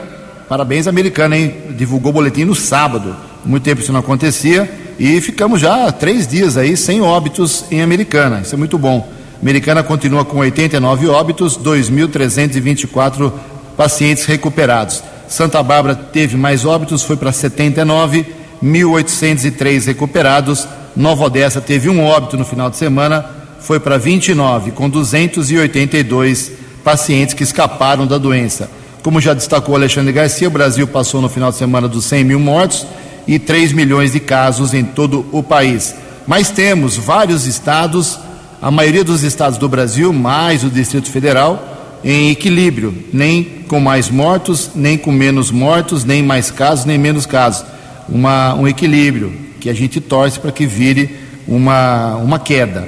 [0.48, 1.56] parabéns, Americana, hein?
[1.70, 3.16] Divulgou o boletim no sábado.
[3.44, 8.40] Muito tempo isso não acontecia e ficamos já três dias aí sem óbitos em Americana.
[8.40, 9.08] Isso é muito bom.
[9.42, 13.32] Americana continua com 89 óbitos, 2.324
[13.76, 15.02] pacientes recuperados.
[15.28, 18.24] Santa Bárbara teve mais óbitos, foi para 79,
[18.62, 20.66] 1.803 recuperados.
[20.96, 23.24] Nova Odessa teve um óbito no final de semana,
[23.58, 26.52] foi para 29, com 282
[26.84, 28.70] pacientes que escaparam da doença.
[29.02, 32.38] Como já destacou Alexandre Garcia, o Brasil passou no final de semana dos 100 mil
[32.38, 32.86] mortos
[33.26, 35.94] e 3 milhões de casos em todo o país.
[36.26, 38.18] Mas temos vários estados,
[38.60, 44.10] a maioria dos estados do Brasil, mais o Distrito Federal, em equilíbrio, nem com mais
[44.10, 47.64] mortos, nem com menos mortos, nem mais casos, nem menos casos.
[48.08, 51.16] Uma, um equilíbrio que a gente torce para que vire
[51.48, 52.86] uma, uma queda.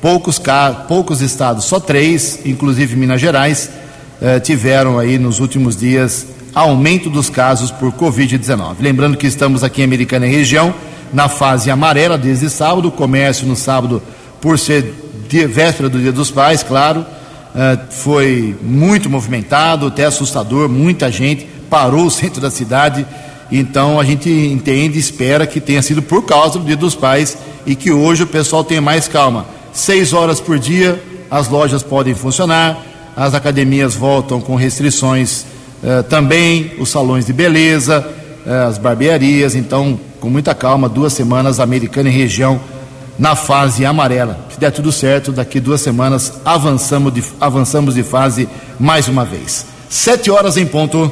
[0.00, 0.40] Poucos,
[0.86, 3.70] poucos estados, só três, inclusive Minas Gerais,
[4.20, 8.76] eh, tiveram aí nos últimos dias aumento dos casos por Covid-19.
[8.80, 10.74] Lembrando que estamos aqui em Americana e região,
[11.12, 14.02] na fase amarela desde sábado, comércio no sábado,
[14.40, 14.94] por ser
[15.48, 22.06] véspera do Dia dos Pais, claro, uh, foi muito movimentado, até assustador, muita gente parou
[22.06, 23.06] o centro da cidade.
[23.50, 27.74] Então a gente entende espera que tenha sido por causa do Dia dos Pais e
[27.74, 29.46] que hoje o pessoal tenha mais calma.
[29.72, 32.78] Seis horas por dia as lojas podem funcionar,
[33.16, 35.44] as academias voltam com restrições
[35.82, 38.06] eh, também os salões de beleza,
[38.46, 39.54] eh, as barbearias.
[39.54, 42.60] Então, com muita calma, duas semanas, Americana e região
[43.18, 44.38] na fase amarela.
[44.50, 49.66] Se der tudo certo, daqui duas semanas avançamos de, avançamos de fase mais uma vez.
[49.88, 51.10] Sete horas em ponto.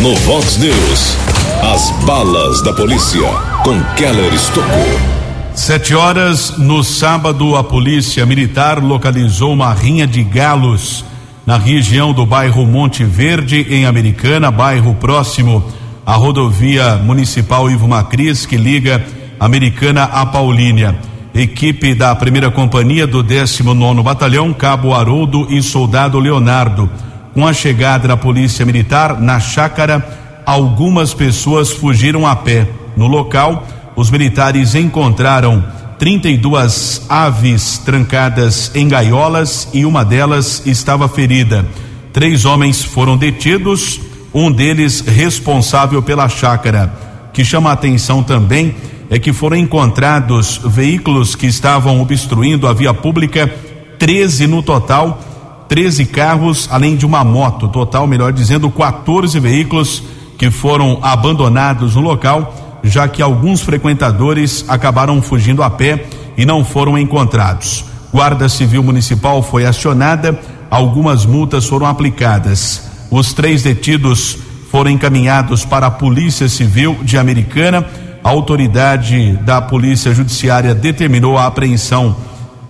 [0.00, 1.16] No Vox News,
[1.62, 3.28] as balas da polícia
[3.64, 5.14] com Keller Estocou.
[5.54, 11.04] Sete horas no sábado, a polícia militar localizou uma rinha de galos
[11.46, 15.62] na região do bairro Monte Verde, em Americana, bairro próximo
[16.04, 19.04] à rodovia municipal Ivo Macris, que liga
[19.38, 20.96] Americana a Paulínia.
[21.34, 26.88] Equipe da primeira companhia do 19 Batalhão, Cabo Haroldo e Soldado Leonardo.
[27.34, 30.06] Com a chegada da Polícia Militar na chácara,
[30.46, 32.68] algumas pessoas fugiram a pé.
[32.96, 35.62] No local, os militares encontraram
[35.98, 41.64] 32 aves trancadas em gaiolas e uma delas estava ferida.
[42.12, 44.00] Três homens foram detidos,
[44.32, 46.92] um deles responsável pela chácara.
[47.32, 48.74] Que chama a atenção também
[49.10, 53.52] é que foram encontrados veículos que estavam obstruindo a via pública,
[53.98, 55.20] 13 no total,
[55.68, 57.68] 13 carros, além de uma moto.
[57.68, 60.02] Total, melhor dizendo, 14 veículos
[60.36, 66.04] que foram abandonados no local já que alguns frequentadores acabaram fugindo a pé
[66.36, 67.84] e não foram encontrados.
[68.12, 70.38] Guarda Civil Municipal foi acionada,
[70.70, 72.88] algumas multas foram aplicadas.
[73.10, 74.38] Os três detidos
[74.70, 77.84] foram encaminhados para a Polícia Civil de Americana.
[78.22, 82.14] A autoridade da Polícia Judiciária determinou a apreensão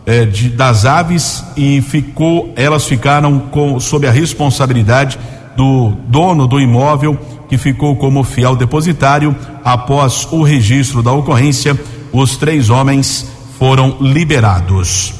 [0.07, 5.19] eh, de, das aves e ficou, elas ficaram com, sob a responsabilidade
[5.57, 9.35] do dono do imóvel que ficou como fiel depositário.
[9.65, 11.79] Após o registro da ocorrência,
[12.13, 13.27] os três homens
[13.59, 15.15] foram liberados.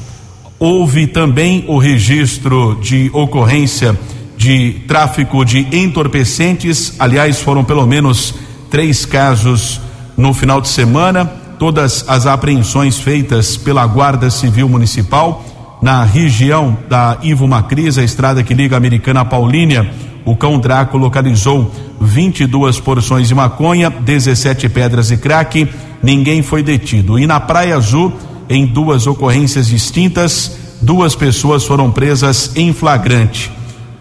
[0.57, 3.97] Houve também o registro de ocorrência
[4.37, 8.33] de tráfico de entorpecentes, aliás, foram pelo menos
[8.69, 9.81] três casos
[10.17, 11.25] no final de semana.
[11.57, 15.43] Todas as apreensões feitas pela Guarda Civil Municipal
[15.85, 19.87] na região da Ivo Macris, a estrada que liga a Americana a Paulínia,
[20.25, 21.71] o cão Draco localizou
[22.01, 25.69] 22 porções de maconha, 17 pedras de crack.
[26.01, 27.19] Ninguém foi detido.
[27.19, 28.11] E na Praia Azul,
[28.49, 33.51] em duas ocorrências distintas, duas pessoas foram presas em flagrante.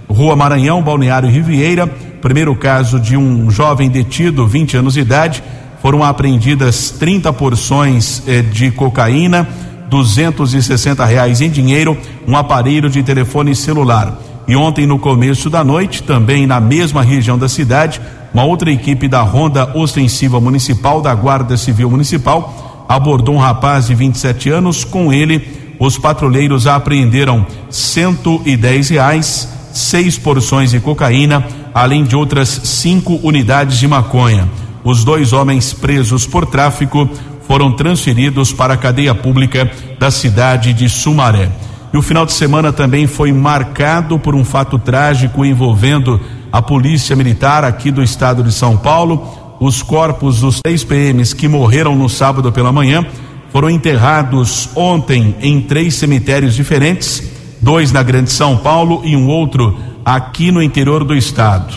[0.08, 5.44] Rua Maranhão, Balneário Riviera, primeiro caso de um jovem detido, 20 anos de idade,
[5.82, 9.46] foram apreendidas 30 porções eh, de cocaína,
[9.94, 14.18] 260 reais em dinheiro, um aparelho de telefone celular.
[14.48, 18.00] E ontem, no começo da noite, também na mesma região da cidade,
[18.32, 23.94] uma outra equipe da Ronda Ostensiva Municipal, da Guarda Civil Municipal, abordou um rapaz de
[23.94, 24.82] 27 anos.
[24.82, 33.20] Com ele, os patrulheiros apreenderam 110 reais, seis porções de cocaína, além de outras cinco
[33.22, 34.48] unidades de maconha.
[34.82, 37.08] Os dois homens presos por tráfico
[37.46, 41.50] foram transferidos para a cadeia pública da cidade de Sumaré.
[41.92, 47.14] E o final de semana também foi marcado por um fato trágico envolvendo a Polícia
[47.14, 49.56] Militar aqui do estado de São Paulo.
[49.60, 53.06] Os corpos dos três PMs que morreram no sábado pela manhã
[53.52, 57.22] foram enterrados ontem em três cemitérios diferentes,
[57.62, 61.72] dois na Grande São Paulo e um outro aqui no interior do estado.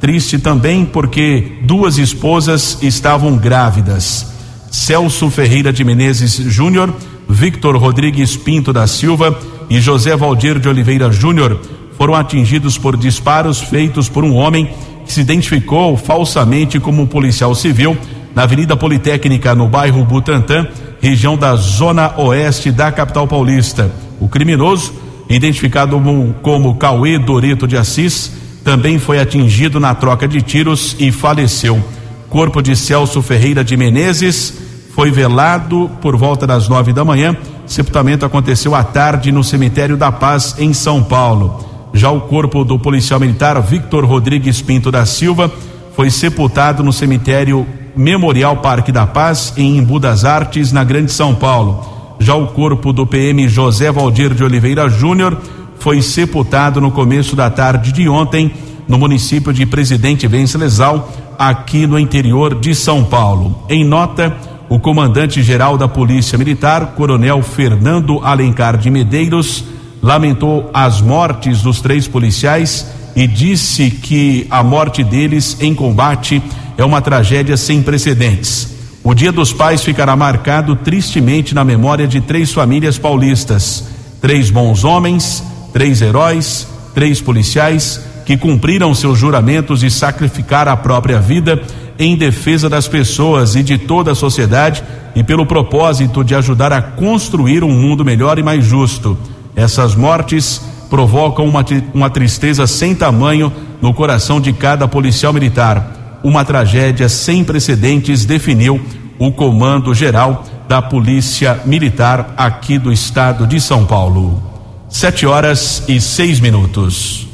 [0.00, 4.39] Triste também porque duas esposas estavam grávidas.
[4.70, 6.94] Celso Ferreira de Menezes Júnior,
[7.28, 11.60] Victor Rodrigues Pinto da Silva e José Valdir de Oliveira Júnior
[11.96, 14.70] foram atingidos por disparos feitos por um homem
[15.04, 17.96] que se identificou falsamente como um policial civil
[18.34, 20.66] na Avenida Politécnica, no bairro Butantã,
[21.00, 23.92] região da zona oeste da capital paulista.
[24.20, 24.94] O criminoso,
[25.28, 26.00] identificado
[26.42, 28.32] como, Cauê Dorito de Assis,
[28.64, 31.82] também foi atingido na troca de tiros e faleceu.
[32.30, 34.54] Corpo de Celso Ferreira de Menezes
[34.94, 37.36] foi velado por volta das nove da manhã.
[37.66, 41.58] Sepultamento aconteceu à tarde no cemitério da Paz, em São Paulo.
[41.92, 45.52] Já o corpo do policial militar Victor Rodrigues Pinto da Silva
[45.96, 47.66] foi sepultado no cemitério
[47.96, 51.84] Memorial Parque da Paz, em Embu das Artes, na Grande São Paulo.
[52.20, 55.36] Já o corpo do PM José Valdir de Oliveira Júnior
[55.80, 58.52] foi sepultado no começo da tarde de ontem,
[58.86, 61.10] no município de Presidente Venceslau,
[61.40, 63.64] aqui no interior de São Paulo.
[63.66, 64.36] Em nota,
[64.68, 69.64] o comandante-geral da Polícia Militar, Coronel Fernando Alencar de Medeiros,
[70.02, 76.42] lamentou as mortes dos três policiais e disse que a morte deles em combate
[76.76, 78.76] é uma tragédia sem precedentes.
[79.02, 83.86] O Dia dos Pais ficará marcado tristemente na memória de três famílias paulistas:
[84.20, 91.18] três bons homens, três heróis, três policiais que cumpriram seus juramentos de sacrificar a própria
[91.18, 91.60] vida
[91.98, 94.84] em defesa das pessoas e de toda a sociedade
[95.16, 99.18] e pelo propósito de ajudar a construir um mundo melhor e mais justo.
[99.56, 106.20] Essas mortes provocam uma, uma tristeza sem tamanho no coração de cada policial militar.
[106.22, 108.80] Uma tragédia sem precedentes definiu
[109.18, 114.40] o comando geral da Polícia Militar aqui do estado de São Paulo.
[114.88, 117.28] Sete horas e seis minutos.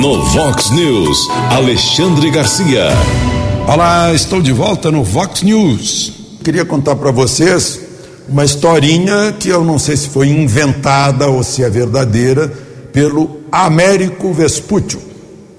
[0.00, 2.88] No Vox News, Alexandre Garcia.
[3.66, 6.12] Olá, estou de volta no Vox News.
[6.42, 7.80] Queria contar para vocês
[8.28, 12.52] uma historinha que eu não sei se foi inventada ou se é verdadeira
[12.92, 15.00] pelo Américo Vespuccio,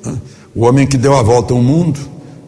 [0.04, 0.18] né?
[0.56, 2.00] o homem que deu a volta ao mundo,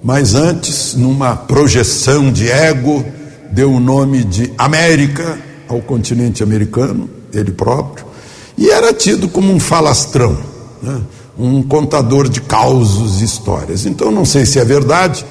[0.03, 3.05] mas antes, numa projeção de ego,
[3.51, 8.05] deu o nome de América ao continente americano, ele próprio,
[8.57, 10.37] e era tido como um falastrão.
[10.81, 11.01] Né?
[11.37, 13.85] Um contador de causos e histórias.
[13.85, 15.25] Então, não sei se é verdade,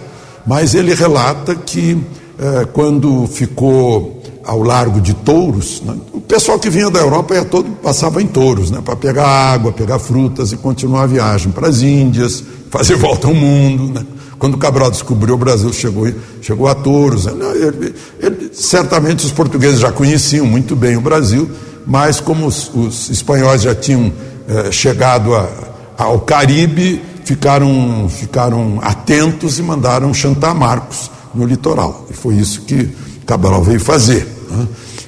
[0.47, 1.99] mas ele relata que
[2.39, 7.45] eh, quando ficou ao largo de Touros, né, o pessoal que vinha da Europa ia
[7.45, 11.69] todo passava em Touros, né, para pegar água, pegar frutas e continuar a viagem para
[11.69, 13.95] as Índias, fazer volta ao mundo.
[13.95, 14.05] Né.
[14.39, 16.13] Quando Cabral descobriu o Brasil, chegou,
[16.43, 17.25] chegou a Touros.
[17.25, 21.51] Né, ele, ele, certamente os portugueses já conheciam muito bem o Brasil,
[21.87, 24.13] mas como os, os espanhóis já tinham
[24.47, 32.07] eh, chegado a ao Caribe ficaram, ficaram atentos e mandaram chantar Marcos no litoral.
[32.11, 32.91] E foi isso que
[33.27, 34.27] Cabral veio fazer.
[34.51, 34.67] Né?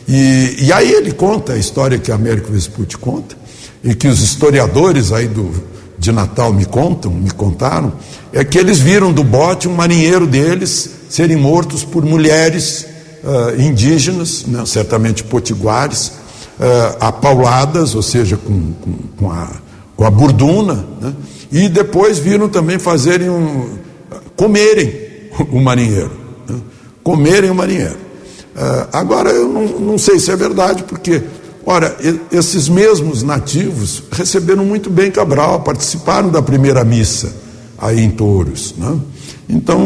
[0.08, 3.36] E, e, aí ele conta a história que Américo Vespucci conta,
[3.82, 5.52] e que os historiadores aí do,
[5.98, 7.92] de Natal me contam, me contaram,
[8.32, 12.86] é que eles viram do bote um marinheiro deles serem mortos por mulheres
[13.24, 19.48] uh, indígenas, né, certamente potiguares, uh, apauladas, ou seja, com, com, com a
[19.96, 21.14] com a burduna, né?
[21.50, 23.78] e depois viram também fazerem um,
[24.36, 24.92] comerem
[25.50, 26.12] o marinheiro,
[26.48, 26.60] né?
[27.02, 27.96] comerem o marinheiro.
[28.54, 31.22] Uh, agora eu não, não, sei se é verdade, porque
[31.68, 31.96] Ora,
[32.30, 37.34] esses mesmos nativos receberam muito bem Cabral, participaram da primeira missa
[37.76, 38.72] aí em Touros.
[38.78, 39.00] Né?
[39.48, 39.82] Então,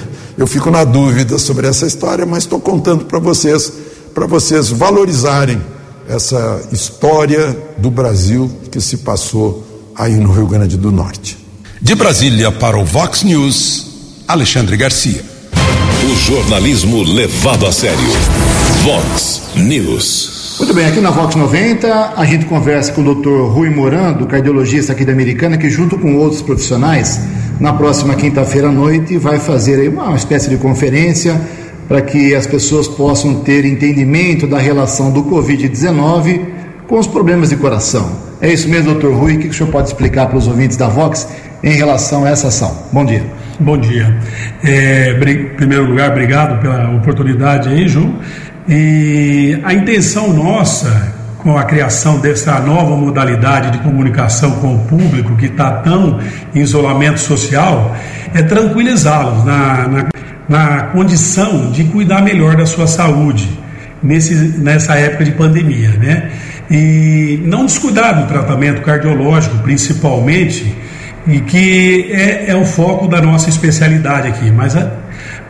[0.38, 3.70] eu fico na dúvida sobre essa história, mas estou contando para vocês,
[4.14, 5.60] para vocês valorizarem
[6.10, 11.38] essa história do Brasil que se passou aí no Rio Grande do Norte.
[11.80, 15.22] De Brasília para o Vox News, Alexandre Garcia.
[16.04, 17.98] O jornalismo levado a sério.
[18.82, 20.56] Vox News.
[20.58, 23.54] Muito bem, aqui na Vox 90 a gente conversa com o Dr.
[23.54, 27.20] Rui Morando, cardiologista aqui da Americana, que junto com outros profissionais,
[27.58, 31.40] na próxima quinta-feira à noite vai fazer uma espécie de conferência
[31.90, 36.40] para que as pessoas possam ter entendimento da relação do Covid-19
[36.86, 38.12] com os problemas de coração.
[38.40, 39.34] É isso mesmo, doutor Rui?
[39.34, 41.26] O que o senhor pode explicar para os ouvintes da Vox
[41.64, 42.84] em relação a essa ação?
[42.92, 43.24] Bom dia.
[43.58, 44.16] Bom dia.
[44.62, 48.14] É, em primeiro lugar, obrigado pela oportunidade aí, Ju.
[48.68, 55.34] E a intenção nossa com a criação dessa nova modalidade de comunicação com o público
[55.34, 56.20] que está tão
[56.54, 57.96] em isolamento social
[58.32, 60.19] é tranquilizá-los na, na,
[60.50, 63.48] na, condição de cuidar melhor da sua saúde
[64.02, 66.30] nesse, nessa época de pandemia, né?
[66.68, 70.74] E não descuidar do tratamento cardiológico, principalmente,
[71.26, 74.76] e que é, é o foco da nossa especialidade aqui, mas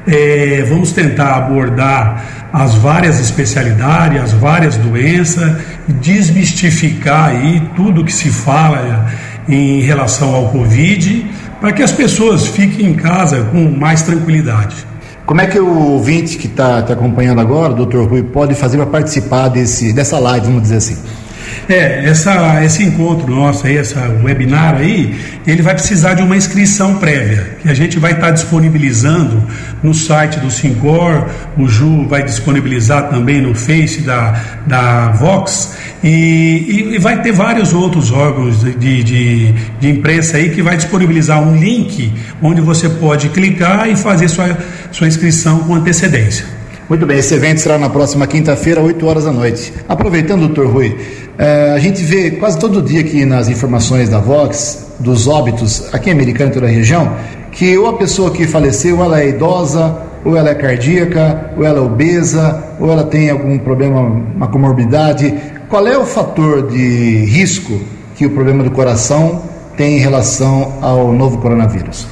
[0.07, 5.57] é, vamos tentar abordar as várias especialidades, as várias doenças,
[5.89, 9.07] desmistificar aí tudo que se fala
[9.49, 11.27] em relação ao Covid,
[11.59, 14.90] para que as pessoas fiquem em casa com mais tranquilidade.
[15.31, 18.87] Como é que o ouvinte que está te acompanhando agora, doutor Rui, pode fazer para
[18.87, 20.97] participar desse, dessa live, vamos dizer assim?
[21.69, 25.15] É, essa, esse encontro nosso aí, essa webinar aí,
[25.47, 29.43] ele vai precisar de uma inscrição prévia, que a gente vai estar disponibilizando
[29.83, 36.93] no site do Sincor, o Ju vai disponibilizar também no Face da, da Vox, e,
[36.95, 41.57] e vai ter vários outros órgãos de, de, de imprensa aí que vai disponibilizar um
[41.57, 44.57] link onde você pode clicar e fazer sua,
[44.91, 46.60] sua inscrição com antecedência.
[46.91, 49.73] Muito bem, esse evento será na próxima quinta-feira, 8 horas da noite.
[49.89, 50.99] Aproveitando, doutor Rui,
[51.39, 56.11] eh, a gente vê quase todo dia aqui nas informações da Vox, dos óbitos aqui
[56.11, 57.15] em Americana e toda a região,
[57.53, 61.79] que ou a pessoa que faleceu, ela é idosa, ou ela é cardíaca, ou ela
[61.79, 65.33] é obesa, ou ela tem algum problema, uma comorbidade.
[65.69, 67.81] Qual é o fator de risco
[68.17, 69.43] que o problema do coração
[69.77, 72.09] tem em relação ao novo coronavírus?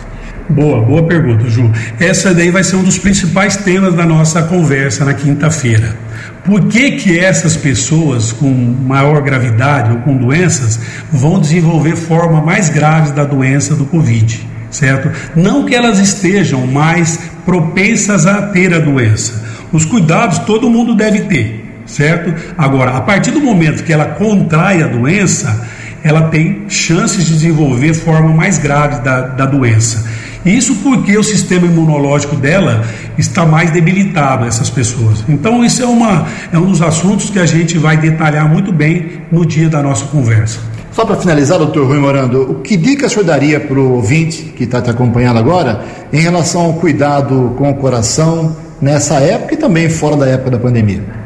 [0.48, 1.70] Boa, boa pergunta, Ju.
[2.00, 5.94] Essa daí vai ser um dos principais temas da nossa conversa na quinta-feira.
[6.42, 10.80] Por que que essas pessoas com maior gravidade ou com doenças
[11.12, 15.10] vão desenvolver forma mais grave da doença do Covid, certo?
[15.36, 19.44] Não que elas estejam mais propensas a ter a doença.
[19.70, 22.34] Os cuidados todo mundo deve ter, certo?
[22.56, 25.68] Agora, a partir do momento que ela contrai a doença,
[26.02, 30.06] ela tem chances de desenvolver forma mais grave da, da doença.
[30.44, 32.84] Isso porque o sistema imunológico dela
[33.16, 35.24] está mais debilitado, essas pessoas.
[35.28, 39.22] Então, isso é, uma, é um dos assuntos que a gente vai detalhar muito bem
[39.30, 40.60] no dia da nossa conversa.
[40.92, 44.52] Só para finalizar, doutor Rui Morando, o que dica o senhor daria para o ouvinte
[44.56, 49.56] que está te acompanhando agora em relação ao cuidado com o coração nessa época e
[49.56, 51.17] também fora da época da pandemia?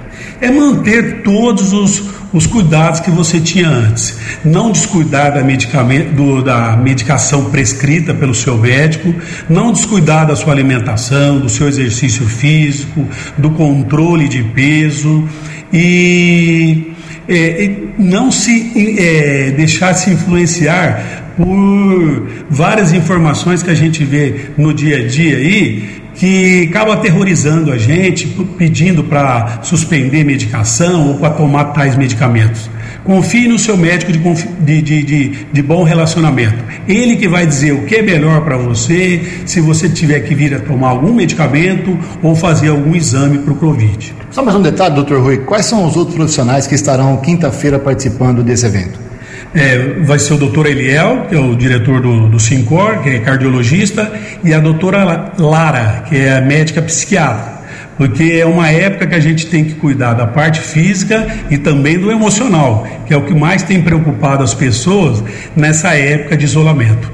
[0.42, 4.18] É manter todos os, os cuidados que você tinha antes.
[4.44, 9.14] Não descuidar da, medicamento, do, da medicação prescrita pelo seu médico,
[9.48, 13.06] não descuidar da sua alimentação, do seu exercício físico,
[13.38, 15.28] do controle de peso
[15.72, 16.92] e
[17.28, 24.74] é, não se é, deixar se influenciar por várias informações que a gente vê no
[24.74, 31.30] dia a dia aí que acaba aterrorizando a gente, pedindo para suspender medicação ou para
[31.30, 32.70] tomar tais medicamentos.
[33.04, 36.62] Confie no seu médico de, de, de, de, bom relacionamento.
[36.86, 40.54] Ele que vai dizer o que é melhor para você, se você tiver que vir
[40.54, 44.14] a tomar algum medicamento ou fazer algum exame para o Covid.
[44.30, 48.42] Só mais um detalhe, doutor Rui: quais são os outros profissionais que estarão quinta-feira participando
[48.42, 49.11] desse evento?
[49.54, 53.18] É, vai ser o doutor Eliel, que é o diretor do, do SINCOR, que é
[53.18, 54.10] cardiologista,
[54.42, 57.60] e a doutora Lara, que é a médica psiquiatra.
[57.98, 61.98] Porque é uma época que a gente tem que cuidar da parte física e também
[61.98, 65.22] do emocional, que é o que mais tem preocupado as pessoas
[65.54, 67.12] nessa época de isolamento.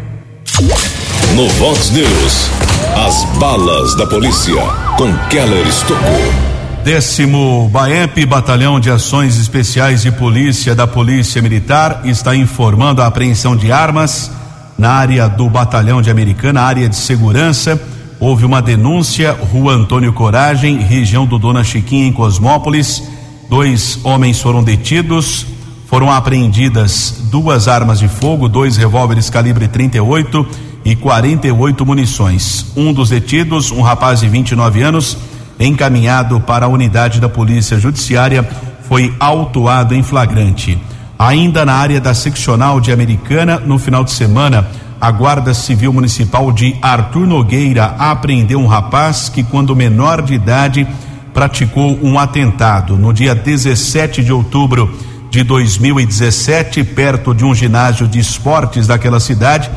[1.35, 2.51] No Vox News,
[2.97, 4.63] as balas da polícia
[4.97, 6.48] com Keller Estocou.
[6.89, 13.55] Décimo BAEP, Batalhão de Ações Especiais de Polícia da Polícia Militar, está informando a apreensão
[13.55, 14.31] de armas
[14.79, 17.79] na área do Batalhão de Americana, área de segurança.
[18.19, 23.03] Houve uma denúncia, Rua Antônio Coragem, região do Dona Chiquinha, em Cosmópolis.
[23.51, 25.45] Dois homens foram detidos,
[25.89, 30.47] foram apreendidas duas armas de fogo, dois revólveres calibre 38
[30.87, 32.73] e 48 munições.
[32.75, 35.19] Um dos detidos, um rapaz de 29 anos,
[35.59, 38.49] encaminhado para a unidade da Polícia Judiciária,
[38.89, 40.79] foi autuado em flagrante.
[41.19, 44.67] Ainda na área da seccional de Americana, no final de semana,
[45.01, 50.87] a Guarda Civil Municipal de Arthur Nogueira apreendeu um rapaz que, quando menor de idade,
[51.35, 52.97] praticou um atentado.
[52.97, 54.93] No dia 17 de outubro
[55.31, 59.71] de 2017, perto de um ginásio de esportes daquela cidade,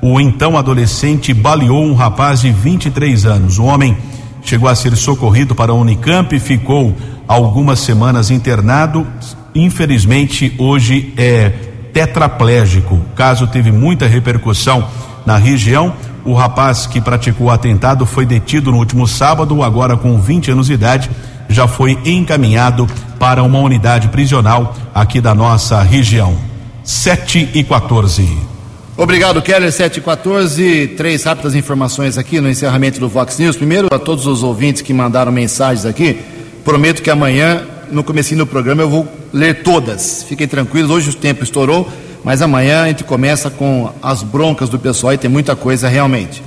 [0.00, 3.58] o então adolescente baleou um rapaz de 23 anos.
[3.58, 3.96] O homem
[4.44, 6.94] chegou a ser socorrido para a Unicamp e ficou
[7.26, 9.06] algumas semanas internado.
[9.54, 11.50] Infelizmente, hoje é
[11.92, 12.96] tetraplégico.
[12.96, 14.86] O caso teve muita repercussão
[15.24, 15.94] na região.
[16.24, 20.66] O rapaz que praticou o atentado foi detido no último sábado, agora com 20 anos
[20.66, 21.10] de idade,
[21.48, 22.86] já foi encaminhado
[23.18, 26.36] para uma unidade prisional aqui da nossa região.
[26.82, 28.53] 7 e 14.
[28.96, 30.94] Obrigado, Keller 714.
[30.96, 33.56] Três rápidas informações aqui no encerramento do Vox News.
[33.56, 36.20] Primeiro, a todos os ouvintes que mandaram mensagens aqui,
[36.64, 40.22] prometo que amanhã, no começo do programa, eu vou ler todas.
[40.22, 41.88] Fiquem tranquilos, hoje o tempo estourou,
[42.22, 46.40] mas amanhã a gente começa com as broncas do pessoal e tem muita coisa realmente.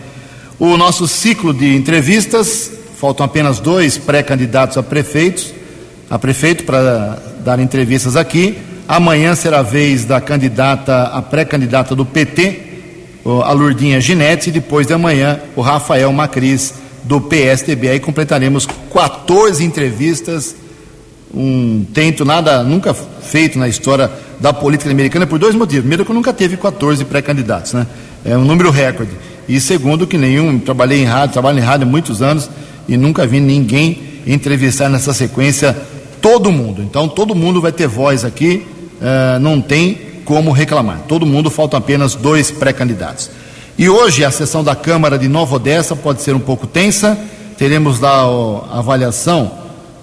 [0.58, 5.54] O nosso ciclo de entrevistas, faltam apenas dois pré-candidatos a prefeitos,
[6.10, 8.58] a prefeito para dar entrevistas aqui.
[8.88, 12.62] Amanhã será a vez da candidata, a pré-candidata do PT,
[13.44, 16.74] a Lurdinha Ginete, e depois de amanhã o Rafael Macris
[17.04, 17.90] do PSDB.
[17.90, 20.56] Aí completaremos 14 entrevistas,
[21.34, 24.10] um tento nada nunca feito na história
[24.40, 25.82] da política americana por dois motivos.
[25.82, 27.86] Primeiro que nunca teve 14 pré-candidatos, né?
[28.24, 29.12] É um número recorde.
[29.50, 32.50] E segundo que nenhum, trabalhei em rádio, trabalho em rádio há muitos anos
[32.88, 35.76] e nunca vi ninguém entrevistar nessa sequência
[36.22, 36.82] todo mundo.
[36.82, 38.66] Então todo mundo vai ter voz aqui
[39.02, 41.04] uh, não tem como reclamar.
[41.08, 43.30] Todo mundo, faltam apenas dois pré-candidatos.
[43.78, 47.18] E hoje a sessão da Câmara de Nova Odessa pode ser um pouco tensa.
[47.58, 48.24] Teremos a
[48.72, 49.52] avaliação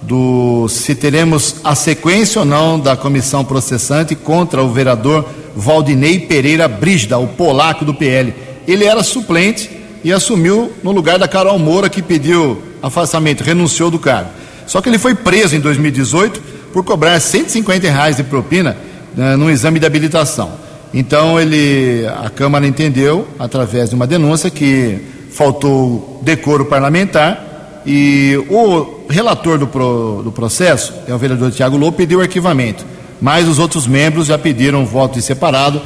[0.02, 5.24] do se teremos a sequência ou não da comissão processante contra o vereador
[5.56, 8.34] Valdinei Pereira Brígida, o polaco do PL.
[8.66, 9.70] Ele era suplente
[10.02, 14.30] e assumiu no lugar da Carol Moura, que pediu afastamento, renunciou do cargo.
[14.66, 18.76] Só que ele foi preso em 2018 por cobrar 150 reais de propina
[19.16, 20.50] né, exame de habilitação.
[20.92, 24.98] Então ele, a Câmara entendeu, através de uma denúncia, que
[25.30, 31.96] faltou decoro parlamentar e o relator do, pro, do processo, é o vereador Tiago Lobo,
[31.96, 32.84] pediu arquivamento,
[33.20, 35.80] mas os outros membros já pediram voto separado.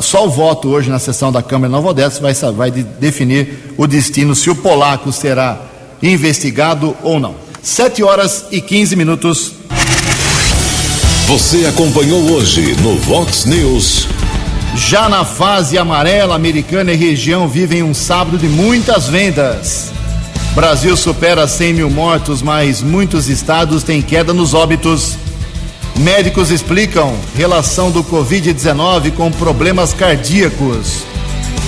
[0.00, 4.34] Só o voto hoje na sessão da Câmara Nova Odessa vai, vai definir o destino,
[4.34, 5.62] se o polaco será
[6.02, 7.34] investigado ou não.
[7.62, 9.59] Sete horas e 15 minutos.
[11.30, 14.08] Você acompanhou hoje no Vox News.
[14.74, 19.92] Já na fase amarela, americana e região vivem um sábado de muitas vendas.
[20.56, 25.16] Brasil supera 100 mil mortos, mas muitos estados têm queda nos óbitos.
[26.00, 31.04] Médicos explicam relação do Covid-19 com problemas cardíacos.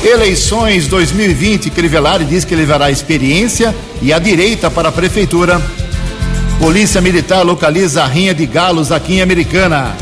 [0.03, 5.63] Eleições 2020, Crivellari diz que levará experiência e a direita para a prefeitura.
[6.63, 9.97] Polícia Militar localiza a rinha de galos aqui em Americana.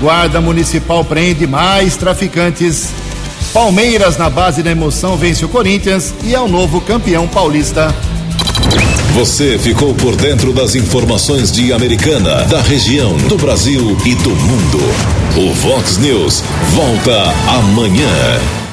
[0.00, 2.88] Guarda Municipal prende mais traficantes.
[3.52, 7.94] Palmeiras, na base da emoção, vence o Corinthians e é o novo campeão paulista.
[9.14, 14.80] Você ficou por dentro das informações de Americana, da região, do Brasil e do mundo.
[15.36, 16.42] O Vox News
[16.74, 17.22] volta
[17.56, 18.69] amanhã.